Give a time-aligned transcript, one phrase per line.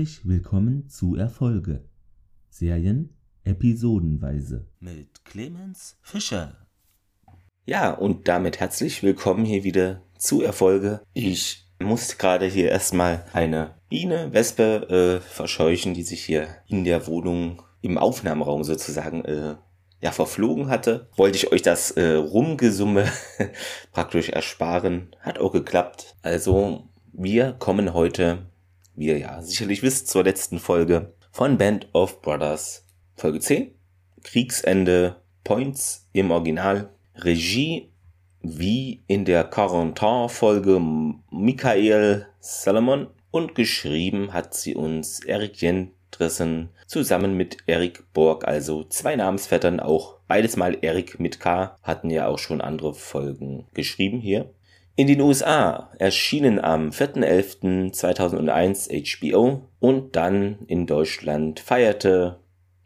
[0.00, 1.84] Herzlich willkommen zu Erfolge.
[2.48, 3.10] Serien
[3.44, 4.66] episodenweise.
[4.80, 6.56] Mit Clemens Fischer.
[7.66, 11.02] Ja, und damit herzlich willkommen hier wieder zu Erfolge.
[11.12, 17.06] Ich musste gerade hier erstmal eine Biene, Wespe äh, verscheuchen, die sich hier in der
[17.06, 19.56] Wohnung im Aufnahmeraum sozusagen äh,
[20.00, 23.04] ja, verflogen hatte, wollte ich euch das äh, Rumgesumme
[23.92, 25.14] praktisch ersparen.
[25.20, 26.16] Hat auch geklappt.
[26.22, 28.49] Also, wir kommen heute,
[29.06, 32.86] ihr ja sicherlich wisst, zur letzten Folge von Band of Brothers.
[33.16, 33.72] Folge 10.
[34.22, 36.90] Kriegsende Points im Original.
[37.14, 37.90] Regie
[38.42, 40.80] wie in der Quarantin-Folge
[41.30, 48.84] Michael Salomon und geschrieben hat sie uns Eric Jen Drissen zusammen mit Erik Borg, also
[48.84, 54.20] zwei Namensvettern, auch beides mal Erik mit K, hatten ja auch schon andere Folgen geschrieben
[54.20, 54.52] hier.
[54.96, 62.40] In den USA erschienen am 4.11.2001 HBO und dann in Deutschland feierte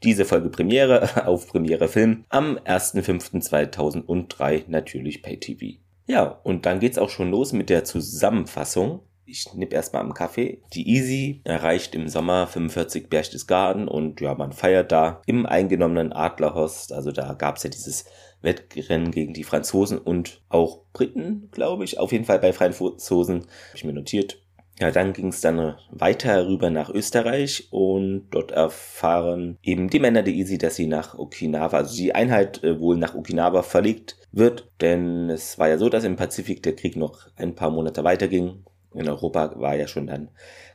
[0.04, 5.78] diese Folge Premiere auf Premiere Film am 1.5.2003 natürlich PayTV.
[6.06, 9.00] Ja, und dann geht's auch schon los mit der Zusammenfassung.
[9.26, 10.60] Ich nipp erstmal am Kaffee.
[10.74, 16.92] Die Easy erreicht im Sommer 45 Berchtesgaden und ja, man feiert da im eingenommenen Adlerhorst.
[16.92, 18.04] Also da gab's ja dieses
[18.42, 21.98] Wettrennen gegen die Franzosen und auch Briten, glaube ich.
[21.98, 23.40] Auf jeden Fall bei Franzosen.
[23.40, 24.40] Habe ich mir notiert.
[24.80, 30.24] Ja, dann ging es dann weiter rüber nach Österreich und dort erfahren eben die Männer
[30.24, 34.68] der Easy, dass sie nach Okinawa, also die Einheit äh, wohl nach Okinawa verlegt wird,
[34.80, 38.64] denn es war ja so, dass im Pazifik der Krieg noch ein paar Monate weiterging
[38.94, 40.30] in Europa war ja schon dann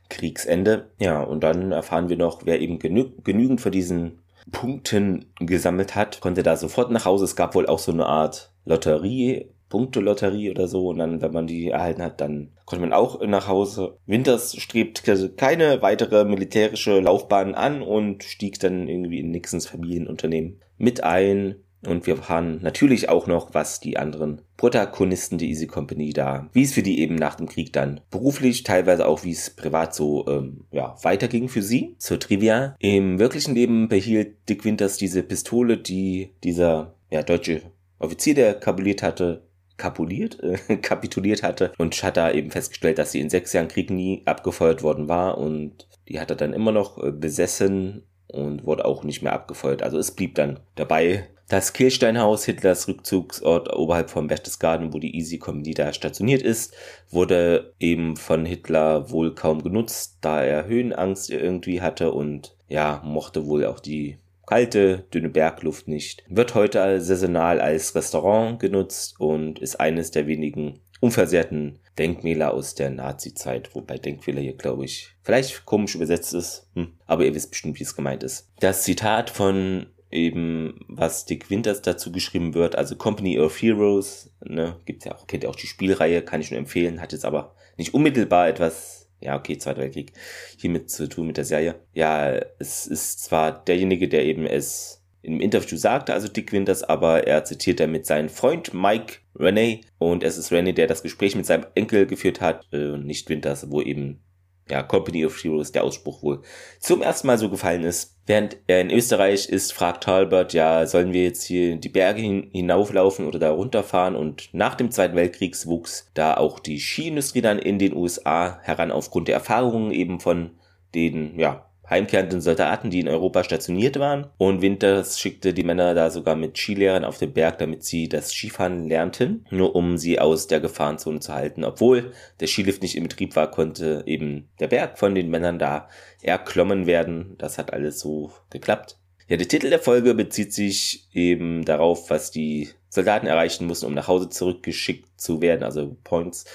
[0.10, 0.90] Kriegsende.
[1.00, 4.20] Ja, und dann erfahren wir noch, wer eben genü genügend von diesen
[4.52, 7.26] Punkten gesammelt hat, konnte da sofort nach Hause.
[7.26, 10.88] Es gab wohl auch so eine Art Lotterie, Punktelotterie oder so.
[10.88, 13.98] Und dann, wenn man die erhalten hat, dann konnte man auch nach Hause.
[14.06, 15.04] Winters strebt
[15.38, 21.56] keine weitere militärische Laufbahn an und stieg dann irgendwie in Nixons Familienunternehmen mit ein.
[21.86, 26.64] Und wir erfahren natürlich auch noch, was die anderen Protagonisten der Easy Company da, wie
[26.64, 30.28] es für die eben nach dem Krieg dann beruflich, teilweise auch wie es privat so
[30.28, 31.96] ähm, ja, weiterging für sie.
[31.98, 32.76] Zur Trivia.
[32.80, 37.62] Im wirklichen Leben behielt Dick Winters diese Pistole, die dieser ja, deutsche
[38.00, 39.44] Offizier, der kapuliert hatte,
[39.78, 43.90] kapuliert, äh, kapituliert hatte und hat da eben festgestellt, dass sie in sechs Jahren Krieg
[43.90, 48.86] nie abgefeuert worden war und die hat er dann immer noch äh, besessen und wurde
[48.86, 49.84] auch nicht mehr abgefeuert.
[49.84, 55.40] Also es blieb dann dabei, das Kehlsteinhaus, Hitlers Rückzugsort oberhalb von Berchtesgaden, wo die Easy
[55.40, 56.76] Company da stationiert ist,
[57.10, 63.48] wurde eben von Hitler wohl kaum genutzt, da er Höhenangst irgendwie hatte und ja, mochte
[63.48, 66.24] wohl auch die kalte, dünne Bergluft nicht.
[66.28, 72.90] Wird heute saisonal als Restaurant genutzt und ist eines der wenigen unversehrten Denkmäler aus der
[72.90, 77.80] Nazi-Zeit, wobei Denkmäler hier, glaube ich, vielleicht komisch übersetzt ist, hm, aber ihr wisst bestimmt,
[77.80, 78.50] wie es gemeint ist.
[78.60, 84.78] Das Zitat von eben, was Dick Winters dazu geschrieben wird, also Company of Heroes, ne,
[84.86, 87.56] gibt's ja auch, kennt ihr auch die Spielreihe, kann ich nur empfehlen, hat jetzt aber
[87.78, 90.14] nicht unmittelbar etwas, ja, okay, Zweiter Weltkrieg,
[90.58, 91.76] hiermit zu tun mit der Serie.
[91.94, 97.28] Ja, es ist zwar derjenige, der eben es im Interview sagte, also Dick Winters, aber
[97.28, 101.46] er zitiert damit seinen Freund Mike Renee und es ist Renee, der das Gespräch mit
[101.46, 104.22] seinem Enkel geführt hat, äh, nicht Winters, wo eben
[104.70, 106.42] ja, Company of Heroes, der Ausspruch wohl
[106.80, 108.16] zum ersten Mal so gefallen ist.
[108.26, 112.50] Während er in Österreich ist, fragt Talbot, ja, sollen wir jetzt hier die Berge hin
[112.52, 114.16] hinauflaufen oder da runterfahren?
[114.16, 118.92] Und nach dem Zweiten Weltkrieg wuchs da auch die Skiindustrie dann in den USA heran
[118.92, 120.52] aufgrund der Erfahrungen eben von
[120.94, 124.28] den, ja, heimkehrenden Soldaten, die in Europa stationiert waren.
[124.38, 128.32] Und Winters schickte die Männer da sogar mit Skilehrern auf den Berg, damit sie das
[128.32, 131.64] Skifahren lernten, nur um sie aus der Gefahrenzone zu halten.
[131.64, 135.90] Obwohl der Skilift nicht in Betrieb war, konnte eben der Berg von den Männern da
[136.22, 137.36] erklommen werden.
[137.38, 138.98] Das hat alles so geklappt.
[139.28, 143.94] Ja, der Titel der Folge bezieht sich eben darauf, was die Soldaten erreichen mussten, um
[143.94, 146.46] nach Hause zurückgeschickt zu werden, also Points.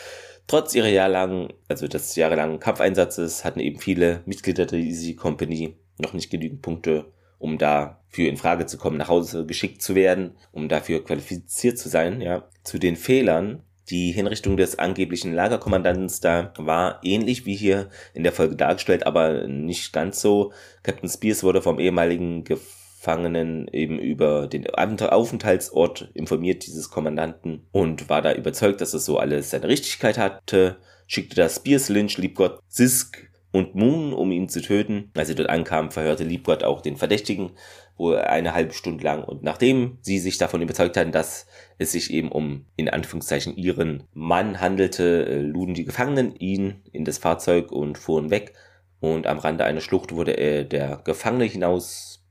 [0.47, 6.13] Trotz ihrer jahrelangen, also des jahrelangen Kampfeinsatzes hatten eben viele Mitglieder der Easy Company noch
[6.13, 10.69] nicht genügend Punkte, um dafür in Frage zu kommen, nach Hause geschickt zu werden, um
[10.69, 12.49] dafür qualifiziert zu sein, ja.
[12.63, 18.33] Zu den Fehlern, die Hinrichtung des angeblichen Lagerkommandanten da war ähnlich wie hier in der
[18.33, 20.53] Folge dargestellt, aber nicht ganz so.
[20.83, 28.09] Captain Spears wurde vom ehemaligen Gef Gefangenen eben über den Aufenthaltsort informiert dieses Kommandanten und
[28.09, 32.61] war da überzeugt, dass es so alles seine Richtigkeit hatte, schickte das Spears, Lynch, Liebgott,
[32.67, 35.11] Sisk und Moon, um ihn zu töten.
[35.15, 37.51] Als sie dort ankamen, verhörte Liebgott auch den Verdächtigen
[37.99, 39.23] wohl eine halbe Stunde lang.
[39.23, 41.47] Und nachdem sie sich davon überzeugt hatten, dass
[41.77, 47.19] es sich eben um in Anführungszeichen ihren Mann handelte, luden die Gefangenen ihn in das
[47.19, 48.55] Fahrzeug und fuhren weg
[49.01, 52.25] und am Rande einer Schlucht wurde er der Gefangene hinaus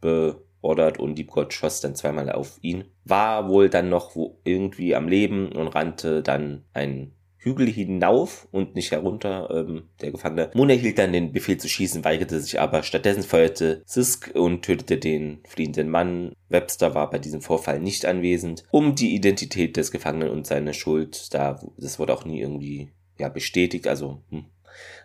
[0.64, 2.86] beordert und Deepgott schoss dann zweimal auf ihn.
[3.04, 7.12] War wohl dann noch irgendwie am Leben und rannte dann ein
[7.44, 9.50] Hügel hinauf und nicht herunter.
[9.52, 12.84] Ähm, der Gefangene Moon erhielt dann den Befehl zu schießen, weigerte sich aber.
[12.84, 16.32] Stattdessen feuerte Sisk und tötete den fliehenden Mann.
[16.48, 18.64] Webster war bei diesem Vorfall nicht anwesend.
[18.72, 22.90] Um die Identität des Gefangenen und seine Schuld, da, das wurde auch nie irgendwie
[23.20, 23.88] ja, bestätigt.
[23.88, 24.46] Also hm.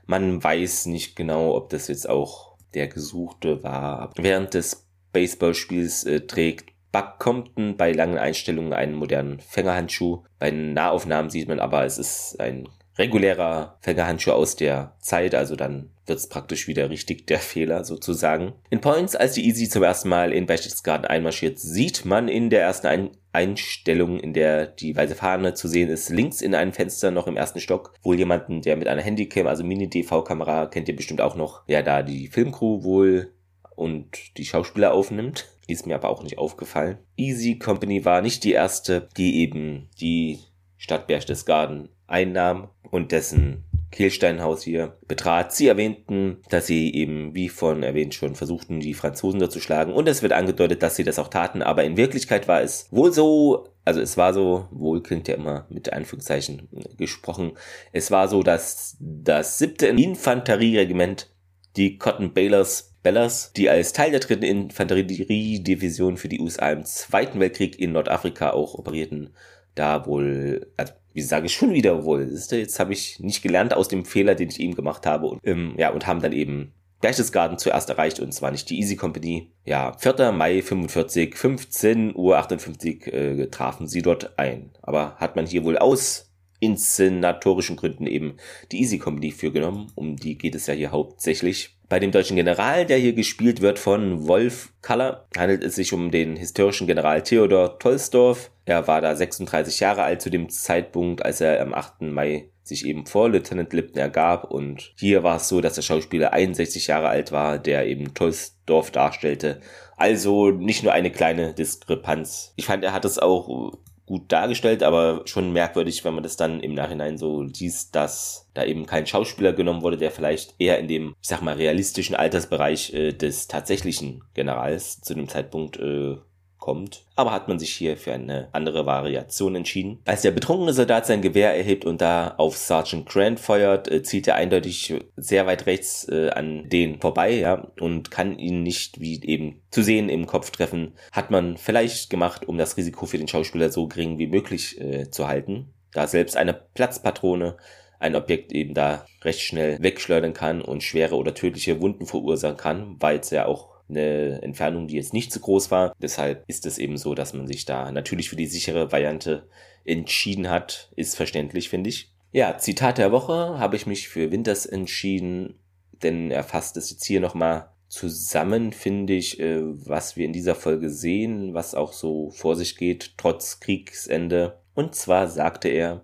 [0.07, 4.13] man weiß nicht genau, ob das jetzt auch der Gesuchte war.
[4.17, 10.25] Während des Baseballspiels äh, trägt Buck Compton bei langen Einstellungen einen modernen Fängerhandschuh.
[10.39, 12.69] Bei Nahaufnahmen sieht man aber, es ist ein
[12.99, 18.55] regulärer Fängerhandschuh aus der Zeit, also dann wird es praktisch wieder richtig der Fehler sozusagen.
[18.71, 22.63] In Points, als die Easy zum ersten Mal in Berchtesgaden einmarschiert, sieht man in der
[22.63, 27.11] ersten Ein Einstellung, in der die weiße Fahne zu sehen ist, links in einem Fenster
[27.11, 31.21] noch im ersten Stock, wohl jemanden, der mit einer Handycam, also Mini-DV-Kamera, kennt ihr bestimmt
[31.21, 33.33] auch noch, ja, da die Filmcrew wohl
[33.79, 35.47] und die Schauspieler aufnimmt.
[35.67, 36.99] Ist mir aber auch nicht aufgefallen.
[37.17, 40.39] Easy Company war nicht die erste, die eben die
[40.77, 45.53] Stadt Berchtesgaden einnahm und dessen Kehlsteinhaus hier betrat.
[45.53, 49.93] Sie erwähnten, dass sie eben, wie von erwähnt schon, versuchten, die Franzosen dort zu schlagen.
[49.93, 51.63] Und es wird angedeutet, dass sie das auch taten.
[51.63, 55.67] Aber in Wirklichkeit war es wohl so, also es war so, wohl klingt ja immer
[55.71, 57.53] mit Anführungszeichen gesprochen,
[57.93, 61.31] es war so, dass das siebte Infanterieregiment
[61.77, 67.41] die Cotton Bailers Bellas, die als Teil der dritten Infanteriedivision für die USA im Zweiten
[67.41, 69.31] Weltkrieg in Nordafrika auch operierten,
[69.75, 73.89] da wohl, also wie sage ich schon wieder wohl, jetzt habe ich nicht gelernt aus
[73.89, 77.59] dem Fehler, den ich eben gemacht habe und, ähm, ja, und haben dann eben Berchtesgaden
[77.59, 79.53] zuerst erreicht und zwar nicht die Easy Company.
[79.65, 80.33] Ja, 4.
[80.33, 84.71] Mai 45, 15 Uhr 58 äh, trafen sie dort ein.
[84.83, 86.28] Aber hat man hier wohl aus
[86.61, 88.37] inszenatorischen Gründen eben
[88.73, 89.93] die Easy Company für genommen.
[89.95, 91.77] Um die geht es ja hier hauptsächlich.
[91.89, 96.11] Bei dem deutschen General, der hier gespielt wird von Wolf Kaller, handelt es sich um
[96.11, 98.51] den historischen General Theodor Tolsdorf.
[98.67, 102.03] Er war da 36 Jahre alt zu dem Zeitpunkt, als er am 8.
[102.03, 106.35] Mai sich eben vor Lieutenant Lipton ergab und hier war es so, dass der Schauspieler
[106.35, 109.61] 61 Jahre alt war, der eben Tolsdorf darstellte.
[109.97, 112.53] Also nicht nur eine kleine Diskrepanz.
[112.57, 113.73] Ich fand, er hat es auch
[114.09, 118.65] gut dargestellt, aber schon merkwürdig, wenn man das dann im Nachhinein so liest, dass da
[118.65, 122.93] eben kein Schauspieler genommen wurde, der vielleicht eher in dem, ich sag mal, realistischen Altersbereich
[122.95, 126.17] äh, des tatsächlichen Generals zu dem Zeitpunkt äh,
[126.59, 127.05] kommt.
[127.17, 130.01] Aber hat man sich hier für eine andere Variation entschieden.
[130.05, 134.29] Als der betrunkene Soldat sein Gewehr erhebt und da auf Sergeant Grant feuert, äh, zielt
[134.29, 139.23] er eindeutig sehr weit rechts äh, an den vorbei, ja, und kann ihn nicht wie
[139.25, 140.95] eben zu sehen im Kopf treffen.
[141.13, 145.11] Hat man vielleicht gemacht, um das Risiko für den Schauspieler so gering wie möglich äh,
[145.11, 145.73] zu halten.
[145.93, 147.57] Da selbst eine Platzpatrone
[148.01, 152.97] ein Objekt eben da recht schnell wegschleudern kann und schwere oder tödliche Wunden verursachen kann,
[153.01, 155.95] weil es ja auch eine Entfernung, die jetzt nicht zu groß war.
[156.01, 159.49] Deshalb ist es eben so, dass man sich da natürlich für die sichere Variante
[159.85, 160.91] entschieden hat.
[160.97, 162.13] Ist verständlich, finde ich.
[162.31, 165.59] Ja, Zitat der Woche habe ich mich für Winters entschieden,
[166.03, 170.55] denn er fasst es jetzt hier nochmal zusammen, finde ich, äh, was wir in dieser
[170.55, 174.61] Folge sehen, was auch so vor sich geht, trotz Kriegsende.
[174.75, 176.03] Und zwar sagte er,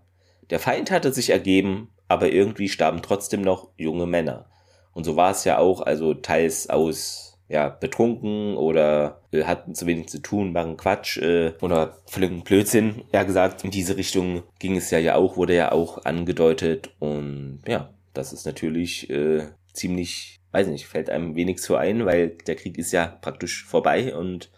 [0.51, 4.47] der Feind hatte sich ergeben, aber irgendwie starben trotzdem noch junge Männer.
[4.93, 9.87] Und so war es ja auch, also teils aus ja, betrunken oder äh, hatten zu
[9.87, 13.03] wenig zu tun, machen Quatsch äh, oder völligen Blödsinn.
[13.13, 17.61] Ja gesagt, in diese Richtung ging es ja ja auch, wurde ja auch angedeutet und
[17.67, 22.57] ja, das ist natürlich äh, ziemlich, weiß nicht, fällt einem wenig zu ein, weil der
[22.57, 24.51] Krieg ist ja praktisch vorbei und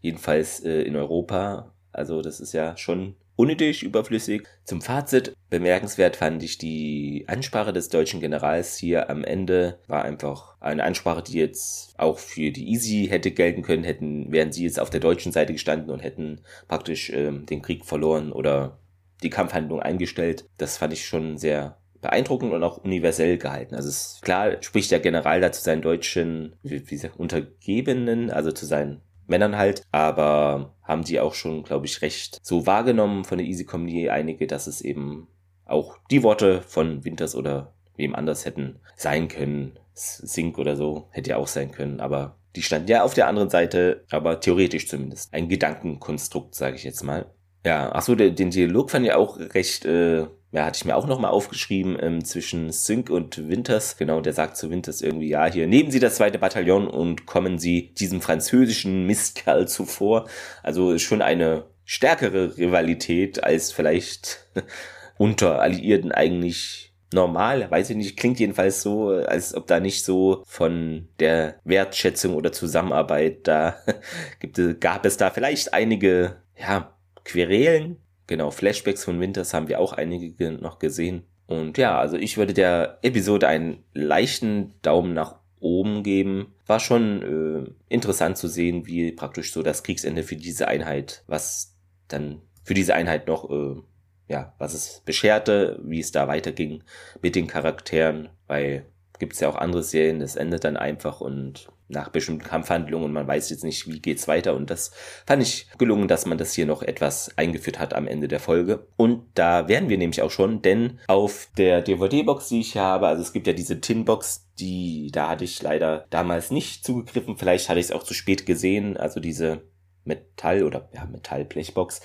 [0.00, 4.46] jedenfalls äh, in Europa, also das ist ja schon unnötig, überflüssig.
[4.64, 9.78] Zum Fazit, bemerkenswert fand ich die Ansprache des deutschen Generals hier am Ende.
[9.86, 14.52] War einfach eine Ansprache, die jetzt auch für die Easy hätte gelten können, hätten, wären
[14.52, 18.78] sie jetzt auf der deutschen Seite gestanden und hätten praktisch äh, den Krieg verloren oder
[19.22, 20.44] die Kampfhandlung eingestellt.
[20.58, 23.74] Das fand ich schon sehr beeindruckend und auch universell gehalten.
[23.74, 28.52] Also es, klar spricht der General da zu seinen deutschen, wie, wie sagt, Untergebenen, also
[28.52, 29.00] zu seinen
[29.32, 33.64] Männern halt, aber haben die auch schon, glaube ich, recht so wahrgenommen von der Easy
[33.64, 35.26] Comedy einige, dass es eben
[35.64, 39.78] auch die Worte von Winters oder wem anders hätten sein können.
[39.94, 43.50] Sink oder so hätte ja auch sein können, aber die standen ja auf der anderen
[43.50, 45.32] Seite, aber theoretisch zumindest.
[45.32, 47.30] Ein Gedankenkonstrukt, sage ich jetzt mal.
[47.64, 51.06] Ja, ach so, den Dialog fand ich auch recht äh, ja, hatte ich mir auch
[51.06, 53.96] nochmal aufgeschrieben, ähm, zwischen Sync und Winters.
[53.96, 57.58] Genau, der sagt zu Winters irgendwie, ja, hier nehmen Sie das zweite Bataillon und kommen
[57.58, 60.28] Sie diesem französischen Mistkerl zuvor.
[60.62, 64.46] Also schon eine stärkere Rivalität als vielleicht
[65.16, 70.42] unter Alliierten eigentlich normal, weiß ich nicht, klingt jedenfalls so, als ob da nicht so
[70.46, 73.76] von der Wertschätzung oder Zusammenarbeit da
[74.40, 77.96] gibt, gab es da vielleicht einige, ja, Querelen.
[78.26, 81.24] Genau, Flashbacks von Winters haben wir auch einige noch gesehen.
[81.46, 86.54] Und ja, also ich würde der Episode einen leichten Daumen nach oben geben.
[86.66, 91.76] War schon äh, interessant zu sehen, wie praktisch so das Kriegsende für diese Einheit, was
[92.08, 93.82] dann für diese Einheit noch äh,
[94.28, 96.82] ja, was es bescherte, wie es da weiterging
[97.20, 98.86] mit den Charakteren, weil
[99.18, 103.12] gibt es ja auch andere Serien, das endet dann einfach und nach bestimmten Kampfhandlungen und
[103.12, 104.54] man weiß jetzt nicht, wie geht's weiter.
[104.54, 104.92] Und das
[105.26, 108.86] fand ich gelungen, dass man das hier noch etwas eingeführt hat am Ende der Folge.
[108.96, 113.22] Und da wären wir nämlich auch schon, denn auf der DVD-Box, die ich habe, also
[113.22, 117.80] es gibt ja diese Tin-Box, die, da hatte ich leider damals nicht zugegriffen, vielleicht hatte
[117.80, 119.62] ich es auch zu spät gesehen, also diese
[120.04, 122.00] Metall- oder ja, Metallblechbox,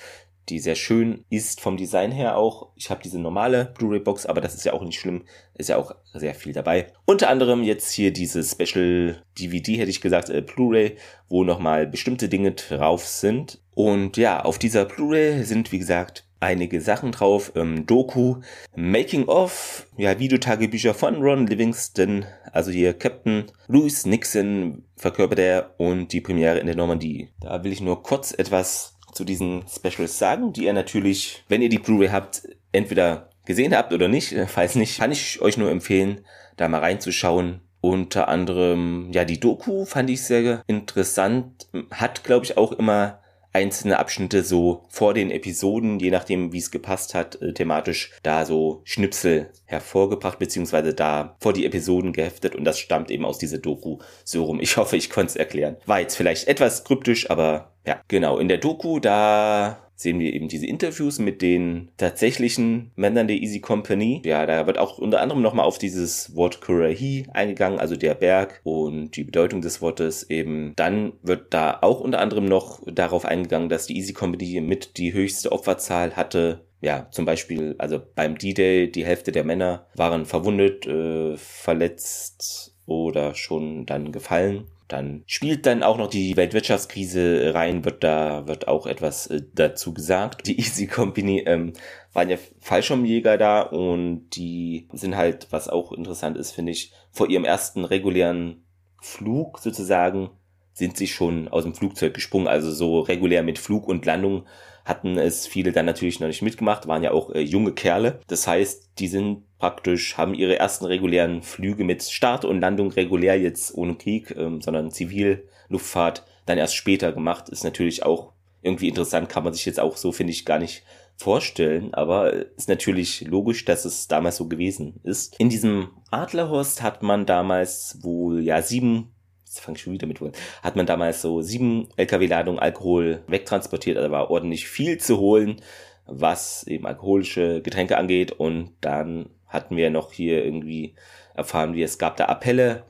[0.48, 2.68] die sehr schön ist vom Design her auch.
[2.76, 5.24] Ich habe diese normale Blu-ray-Box, aber das ist ja auch nicht schlimm.
[5.54, 6.92] Ist ja auch sehr viel dabei.
[7.04, 10.96] Unter anderem jetzt hier diese Special DVD, hätte ich gesagt, äh, Blu-ray,
[11.28, 13.60] wo nochmal bestimmte Dinge drauf sind.
[13.74, 17.52] Und ja, auf dieser Blu-ray sind, wie gesagt, einige Sachen drauf.
[17.54, 18.36] Ähm, Doku,
[18.74, 26.12] Making of, ja, Videotagebücher von Ron Livingston, also hier Captain Louis Nixon verkörpert er und
[26.12, 27.30] die Premiere in der Normandie.
[27.40, 31.68] Da will ich nur kurz etwas zu diesen Specials sagen, die ihr natürlich, wenn ihr
[31.68, 34.34] die Blu-ray habt, entweder gesehen habt oder nicht.
[34.46, 36.24] Falls nicht, kann ich euch nur empfehlen,
[36.56, 37.60] da mal reinzuschauen.
[37.80, 41.68] Unter anderem, ja, die Doku fand ich sehr interessant.
[41.92, 43.20] Hat, glaube ich, auch immer
[43.52, 48.44] einzelne Abschnitte so vor den Episoden, je nachdem, wie es gepasst hat, äh, thematisch da
[48.44, 53.58] so Schnipsel hervorgebracht, beziehungsweise da vor die Episoden geheftet und das stammt eben aus dieser
[53.58, 54.60] Doku so rum.
[54.60, 55.76] Ich hoffe, ich konnte es erklären.
[55.86, 58.38] War jetzt vielleicht etwas kryptisch, aber ja, genau.
[58.38, 63.58] In der Doku, da sehen wir eben diese Interviews mit den tatsächlichen Männern der Easy
[63.58, 64.22] Company.
[64.24, 68.60] Ja, da wird auch unter anderem nochmal auf dieses Wort Kurahi eingegangen, also der Berg
[68.62, 70.72] und die Bedeutung des Wortes eben.
[70.76, 75.12] Dann wird da auch unter anderem noch darauf eingegangen, dass die Easy Company mit die
[75.12, 80.86] höchste Opferzahl hatte ja, zum Beispiel, also beim D-Day, die Hälfte der Männer waren verwundet,
[80.86, 84.68] äh, verletzt oder schon dann gefallen.
[84.88, 89.94] Dann spielt dann auch noch die Weltwirtschaftskrise rein, wird da wird auch etwas äh, dazu
[89.94, 90.46] gesagt.
[90.46, 91.74] Die Easy Company ähm,
[92.12, 97.28] waren ja Fallschirmjäger da und die sind halt, was auch interessant ist, finde ich, vor
[97.28, 98.64] ihrem ersten regulären
[99.00, 100.30] Flug sozusagen
[100.72, 104.46] sind sie schon aus dem Flugzeug gesprungen, also so regulär mit Flug und Landung
[104.84, 108.20] hatten es viele dann natürlich noch nicht mitgemacht, waren ja auch äh, junge Kerle.
[108.28, 113.38] Das heißt, die sind praktisch, haben ihre ersten regulären Flüge mit Start und Landung regulär
[113.38, 117.48] jetzt ohne Krieg, ähm, sondern Zivilluftfahrt dann erst später gemacht.
[117.48, 120.82] Ist natürlich auch irgendwie interessant, kann man sich jetzt auch so, finde ich, gar nicht
[121.16, 125.38] vorstellen, aber ist natürlich logisch, dass es damals so gewesen ist.
[125.40, 129.12] In diesem Adlerhorst hat man damals wohl ja sieben
[129.48, 133.96] jetzt fange ich schon wieder mit wohl, hat man damals so sieben LKW-Ladungen Alkohol wegtransportiert,
[133.96, 135.62] also war ordentlich viel zu holen,
[136.06, 140.94] was eben alkoholische Getränke angeht und dann hatten wir noch hier irgendwie
[141.34, 142.84] erfahren, wie es gab da Appelle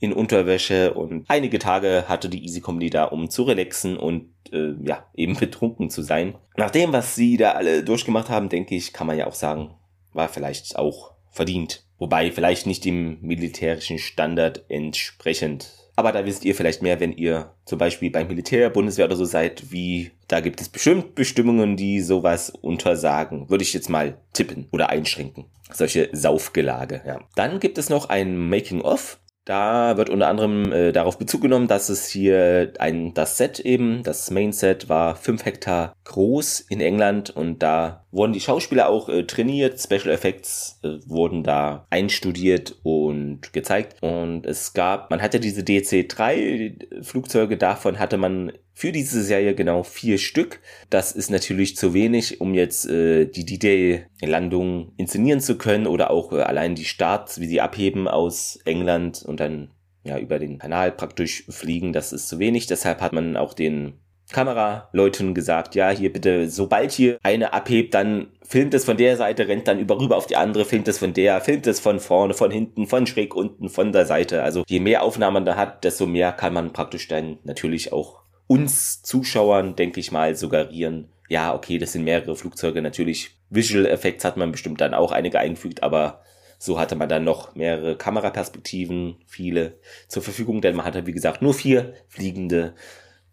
[0.00, 4.74] in Unterwäsche und einige Tage hatte die Easy Company da, um zu relaxen und äh,
[4.84, 6.34] ja, eben betrunken zu sein.
[6.56, 9.74] Nach dem, was sie da alle durchgemacht haben, denke ich, kann man ja auch sagen,
[10.12, 11.84] war vielleicht auch verdient.
[11.98, 15.72] Wobei vielleicht nicht dem militärischen Standard entsprechend.
[15.96, 19.24] Aber da wisst ihr vielleicht mehr, wenn ihr zum Beispiel beim Militär, Bundeswehr oder so
[19.24, 23.48] seid, wie da gibt es bestimmt Bestimmungen, die sowas untersagen.
[23.48, 25.46] Würde ich jetzt mal tippen oder einschränken.
[25.72, 27.20] Solche Saufgelage, ja.
[27.36, 29.18] Dann gibt es noch ein Making-of.
[29.44, 34.02] Da wird unter anderem äh, darauf Bezug genommen, dass es hier ein, das Set eben,
[34.02, 39.08] das Main Set war 5 Hektar groß in England und da wurden die Schauspieler auch
[39.08, 45.40] äh, trainiert, Special Effects äh, wurden da einstudiert und gezeigt und es gab, man hatte
[45.40, 50.60] diese DC-3 Flugzeuge, davon hatte man für diese Serie genau vier Stück.
[50.90, 56.32] Das ist natürlich zu wenig, um jetzt äh, die D-Day-Landung inszenieren zu können oder auch
[56.32, 59.70] äh, allein die Starts, wie sie abheben aus England und dann
[60.02, 61.92] ja über den Kanal praktisch fliegen.
[61.92, 62.66] Das ist zu wenig.
[62.66, 63.94] Deshalb hat man auch den
[64.32, 69.48] Kameraleuten gesagt, ja, hier bitte, sobald hier eine abhebt, dann filmt es von der Seite,
[69.48, 72.34] rennt dann über rüber auf die andere, filmt es von der, filmt es von vorne,
[72.34, 74.42] von hinten, von schräg unten, von der Seite.
[74.42, 78.22] Also je mehr Aufnahmen man da hat, desto mehr kann man praktisch dann natürlich auch
[78.46, 82.82] uns Zuschauern, denke ich mal, suggerieren, ja, okay, das sind mehrere Flugzeuge.
[82.82, 86.22] Natürlich, Visual Effects hat man bestimmt dann auch einige eingefügt, aber
[86.58, 89.78] so hatte man dann noch mehrere Kameraperspektiven, viele
[90.08, 92.74] zur Verfügung, denn man hatte, wie gesagt, nur vier fliegende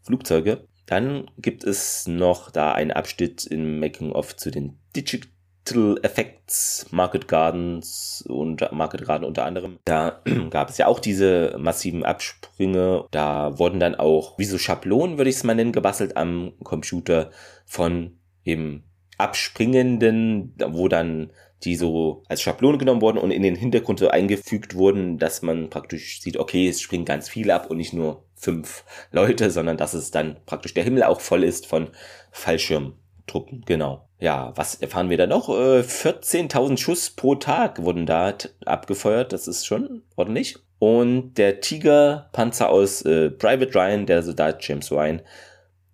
[0.02, 0.68] Flugzeuge.
[0.92, 5.22] Dann gibt es noch da einen Abschnitt im Making-of zu den Digi
[5.70, 9.80] Little Effects, Market Gardens und Market Garden unter anderem.
[9.86, 13.06] Da gab es ja auch diese massiven Absprünge.
[13.12, 17.32] Da wurden dann auch, wie so Schablonen, würde ich es mal nennen, gebastelt am Computer
[17.66, 18.84] von eben
[19.18, 21.32] abspringenden, wo dann
[21.64, 25.70] die so als Schablone genommen wurden und in den Hintergrund so eingefügt wurden, dass man
[25.70, 29.94] praktisch sieht, okay, es springen ganz viele ab und nicht nur fünf Leute, sondern dass
[29.94, 31.90] es dann praktisch der Himmel auch voll ist von
[32.32, 33.64] Fallschirmtruppen.
[33.66, 34.08] Genau.
[34.20, 35.50] Ja, was erfahren wir da noch?
[35.50, 38.34] 14.000 äh, Schuss pro Tag wurden da
[38.66, 39.32] abgefeuert.
[39.32, 40.58] Das ist schon ordentlich.
[40.80, 45.22] Und der Tiger-Panzer aus äh, Private Ryan, der Soldat James Ryan,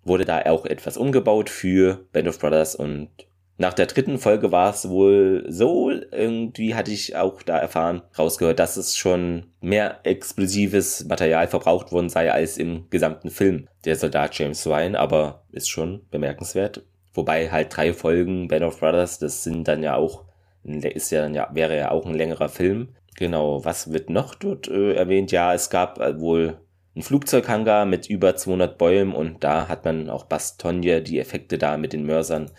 [0.04, 3.10] wurde da auch etwas umgebaut für Band of Brothers und
[3.60, 8.60] nach der dritten Folge war es wohl so, irgendwie hatte ich auch da erfahren, rausgehört,
[8.60, 14.38] dass es schon mehr explosives Material verbraucht worden sei als im gesamten Film der Soldat
[14.38, 16.84] James Ryan, aber ist schon bemerkenswert.
[17.12, 20.24] Wobei halt drei Folgen Band of Brothers, das sind dann ja auch,
[20.62, 22.94] ist ja dann ja, wäre ja auch ein längerer Film.
[23.16, 25.32] Genau, was wird noch dort äh, erwähnt?
[25.32, 26.58] Ja, es gab äh, wohl
[26.94, 31.76] ein Flugzeughangar mit über 200 Bäumen und da hat man auch Bastogne die Effekte da
[31.76, 32.52] mit den Mörsern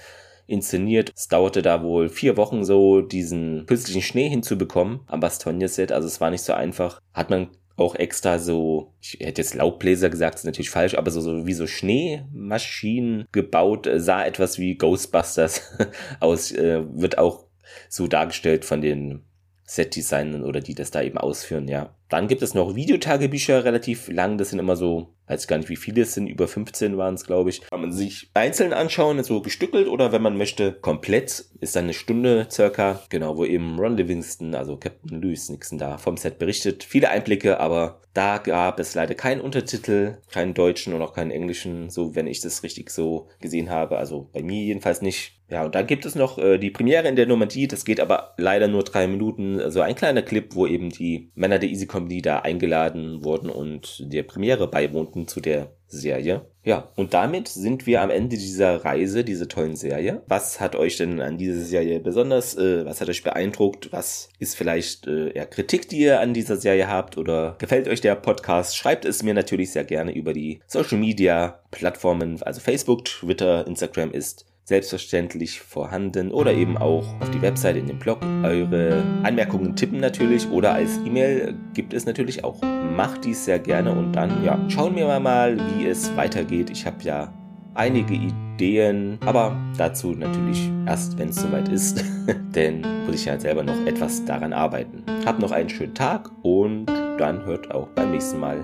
[0.50, 1.12] inszeniert.
[1.16, 5.92] Es dauerte da wohl vier Wochen so, diesen künstlichen Schnee hinzubekommen am Bastogne-Set.
[5.92, 7.00] Also es war nicht so einfach.
[7.14, 11.22] Hat man auch extra so, ich hätte jetzt Laubbläser gesagt, ist natürlich falsch, aber so,
[11.22, 15.62] so wie so Schneemaschinen gebaut, sah etwas wie Ghostbusters
[16.20, 17.46] aus, äh, wird auch
[17.88, 19.24] so dargestellt von den
[19.64, 21.96] Set-Designern oder die das da eben ausführen, ja.
[22.10, 24.40] Dann gibt es noch Videotagebücher, relativ lang.
[24.40, 27.26] Das sind immer so, weiß gar nicht, wie viele es sind, über 15 waren es,
[27.26, 27.62] glaube ich.
[27.62, 31.46] Kann man sich einzeln anschauen, so gestückelt oder wenn man möchte, komplett.
[31.60, 35.98] Ist dann eine Stunde circa, genau, wo eben Ron Livingston, also Captain Louis Nixon da
[35.98, 36.84] vom Set berichtet.
[36.84, 41.90] Viele Einblicke, aber da gab es leider keinen Untertitel, keinen deutschen und auch keinen englischen,
[41.90, 43.98] so wenn ich das richtig so gesehen habe.
[43.98, 45.36] Also bei mir jedenfalls nicht.
[45.50, 47.68] Ja, und dann gibt es noch äh, die Premiere in der Normandie.
[47.68, 49.60] Das geht aber leider nur drei Minuten.
[49.60, 54.04] Also ein kleiner Clip, wo eben die Männer der Easy Comedy da eingeladen wurden und
[54.12, 56.46] der Premiere beiwohnten zu der Serie.
[56.64, 60.22] Ja, und damit sind wir am Ende dieser Reise, dieser tollen Serie.
[60.28, 63.92] Was hat euch denn an dieser Serie besonders, äh, was hat euch beeindruckt?
[63.92, 67.18] Was ist vielleicht äh, eher Kritik, die ihr an dieser Serie habt?
[67.18, 68.78] Oder gefällt euch der Podcast?
[68.78, 74.12] Schreibt es mir natürlich sehr gerne über die Social Media Plattformen, also Facebook, Twitter, Instagram
[74.12, 78.20] ist selbstverständlich vorhanden oder eben auch auf die Webseite in dem Blog.
[78.44, 82.62] Eure Anmerkungen tippen natürlich oder als E-Mail gibt es natürlich auch.
[82.96, 86.70] Macht dies sehr gerne und dann ja, schauen wir mal, wie es weitergeht.
[86.70, 87.34] Ich habe ja
[87.74, 92.06] einige Ideen, aber dazu natürlich erst, wenn es soweit ist,
[92.56, 95.04] denn muss ich ja selber noch etwas daran arbeiten.
[95.26, 96.86] Habt noch einen schönen Tag und
[97.18, 98.64] dann hört auch beim nächsten Mal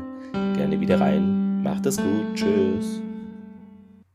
[0.55, 1.63] gerne wieder rein.
[1.63, 3.04] Macht es gut, tschüss.